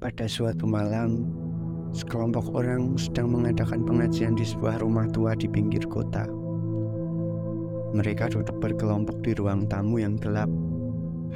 Pada 0.00 0.24
suatu 0.24 0.64
malam, 0.64 1.28
sekelompok 1.92 2.56
orang 2.56 2.96
sedang 2.96 3.36
mengadakan 3.36 3.84
pengajian 3.84 4.32
di 4.32 4.48
sebuah 4.48 4.80
rumah 4.80 5.04
tua 5.12 5.36
di 5.36 5.44
pinggir 5.44 5.84
kota. 5.84 6.24
Mereka 7.92 8.32
duduk 8.32 8.56
berkelompok 8.64 9.20
di 9.20 9.36
ruang 9.36 9.68
tamu 9.68 10.00
yang 10.00 10.16
gelap, 10.16 10.48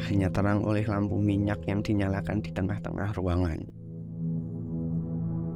hanya 0.09 0.33
terang 0.33 0.65
oleh 0.65 0.81
lampu 0.89 1.21
minyak 1.21 1.61
yang 1.69 1.85
dinyalakan 1.85 2.41
di 2.41 2.57
tengah-tengah 2.57 3.13
ruangan. 3.21 3.61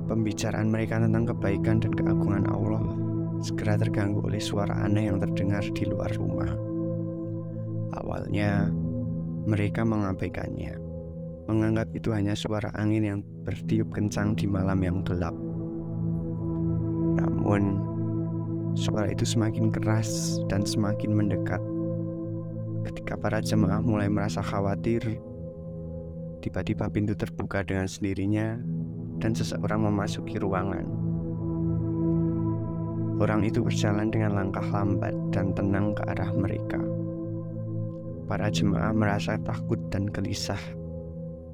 Pembicaraan 0.04 0.68
mereka 0.68 1.00
tentang 1.00 1.32
kebaikan 1.32 1.80
dan 1.80 1.96
keagungan 1.96 2.44
Allah 2.52 2.92
segera 3.40 3.80
terganggu 3.80 4.20
oleh 4.20 4.40
suara 4.44 4.84
aneh 4.84 5.08
yang 5.08 5.16
terdengar 5.16 5.64
di 5.64 5.84
luar 5.88 6.12
rumah. 6.12 6.52
Awalnya, 8.04 8.68
mereka 9.48 9.80
mengabaikannya 9.88 10.87
menganggap 11.48 11.88
itu 11.96 12.12
hanya 12.12 12.36
suara 12.36 12.68
angin 12.76 13.08
yang 13.08 13.20
bertiup 13.48 13.88
kencang 13.88 14.36
di 14.36 14.44
malam 14.44 14.84
yang 14.84 15.00
gelap. 15.00 15.32
Namun, 17.16 17.80
suara 18.76 19.08
itu 19.08 19.24
semakin 19.24 19.72
keras 19.72 20.36
dan 20.52 20.68
semakin 20.68 21.16
mendekat. 21.16 21.58
Ketika 22.84 23.16
para 23.16 23.40
jemaah 23.40 23.80
mulai 23.80 24.12
merasa 24.12 24.44
khawatir, 24.44 25.00
tiba-tiba 26.44 26.92
pintu 26.92 27.16
terbuka 27.16 27.64
dengan 27.64 27.88
sendirinya 27.88 28.60
dan 29.16 29.32
seseorang 29.32 29.88
memasuki 29.88 30.36
ruangan. 30.36 30.84
Orang 33.18 33.42
itu 33.42 33.64
berjalan 33.64 34.12
dengan 34.12 34.36
langkah 34.36 34.62
lambat 34.68 35.16
dan 35.34 35.50
tenang 35.56 35.96
ke 35.96 36.06
arah 36.12 36.30
mereka. 36.30 36.78
Para 38.28 38.52
jemaah 38.52 38.92
merasa 38.92 39.40
takut 39.40 39.80
dan 39.90 40.06
gelisah 40.06 40.60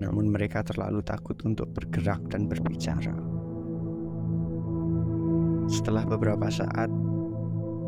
namun 0.02 0.30
mereka 0.30 0.64
terlalu 0.66 1.02
takut 1.04 1.38
untuk 1.46 1.70
bergerak 1.70 2.22
dan 2.30 2.50
berbicara. 2.50 3.14
Setelah 5.70 6.04
beberapa 6.04 6.50
saat, 6.52 6.92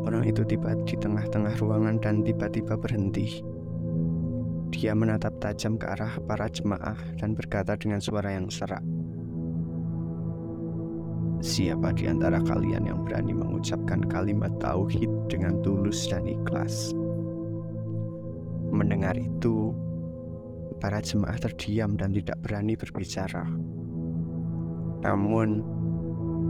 orang 0.07 0.23
itu 0.25 0.41
tiba 0.47 0.73
di 0.87 0.97
tengah-tengah 0.97 1.55
ruangan 1.61 2.01
dan 2.01 2.25
tiba-tiba 2.25 2.73
berhenti. 2.73 3.43
Dia 4.73 4.91
menatap 4.91 5.39
tajam 5.39 5.79
ke 5.79 5.87
arah 5.87 6.19
para 6.27 6.51
jemaah 6.51 6.97
dan 7.21 7.37
berkata 7.37 7.79
dengan 7.79 8.03
suara 8.03 8.35
yang 8.35 8.51
serak, 8.51 8.83
Siapa 11.37 11.93
di 11.93 12.09
antara 12.09 12.41
kalian 12.41 12.89
yang 12.89 13.05
berani 13.05 13.29
mengucapkan 13.29 14.01
kalimat 14.09 14.49
tauhid 14.57 15.29
dengan 15.29 15.61
tulus 15.61 16.09
dan 16.09 16.25
ikhlas? 16.25 16.97
Mendengar 18.73 19.13
itu, 19.13 19.69
para 20.77 21.01
jemaah 21.01 21.37
terdiam 21.41 21.97
dan 21.97 22.13
tidak 22.13 22.37
berani 22.45 22.77
berbicara. 22.77 23.45
Namun, 25.01 25.61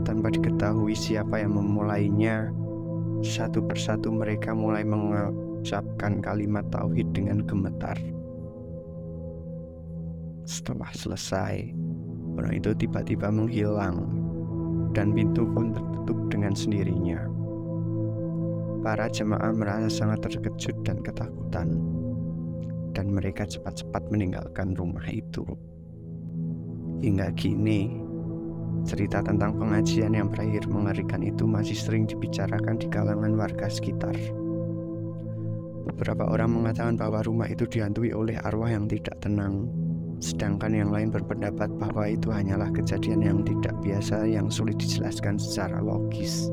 tanpa 0.04 0.32
diketahui 0.32 0.92
siapa 0.96 1.40
yang 1.40 1.56
memulainya, 1.56 2.52
satu 3.24 3.64
persatu 3.64 4.12
mereka 4.14 4.54
mulai 4.54 4.84
mengucapkan 4.86 6.20
kalimat 6.22 6.64
tauhid 6.72 7.08
dengan 7.12 7.44
gemetar. 7.44 7.96
Setelah 10.48 10.88
selesai, 10.96 11.76
orang 12.40 12.52
itu 12.56 12.72
tiba-tiba 12.72 13.28
menghilang 13.28 14.08
dan 14.96 15.12
pintu 15.12 15.44
pun 15.44 15.76
tertutup 15.76 16.18
dengan 16.32 16.56
sendirinya. 16.56 17.20
Para 18.80 19.10
jemaah 19.12 19.52
merasa 19.52 19.90
sangat 19.90 20.24
terkejut 20.24 20.86
dan 20.86 21.04
ketakutan 21.04 21.97
dan 22.98 23.14
mereka 23.14 23.46
cepat-cepat 23.46 24.10
meninggalkan 24.10 24.74
rumah 24.74 25.06
itu. 25.06 25.46
Hingga 26.98 27.30
kini, 27.38 27.94
cerita 28.82 29.22
tentang 29.22 29.54
pengajian 29.54 30.18
yang 30.18 30.26
berakhir 30.26 30.66
mengerikan 30.66 31.22
itu 31.22 31.46
masih 31.46 31.78
sering 31.78 32.10
dibicarakan 32.10 32.74
di 32.74 32.90
kalangan 32.90 33.38
warga 33.38 33.70
sekitar. 33.70 34.18
Beberapa 35.86 36.26
orang 36.26 36.58
mengatakan 36.58 36.98
bahwa 36.98 37.22
rumah 37.22 37.46
itu 37.46 37.70
dihantui 37.70 38.10
oleh 38.10 38.34
arwah 38.42 38.66
yang 38.66 38.90
tidak 38.90 39.14
tenang, 39.22 39.70
sedangkan 40.18 40.74
yang 40.74 40.90
lain 40.90 41.14
berpendapat 41.14 41.70
bahwa 41.78 42.02
itu 42.10 42.34
hanyalah 42.34 42.74
kejadian 42.74 43.22
yang 43.22 43.38
tidak 43.46 43.78
biasa 43.78 44.26
yang 44.26 44.50
sulit 44.50 44.74
dijelaskan 44.74 45.38
secara 45.38 45.78
logis. 45.78 46.50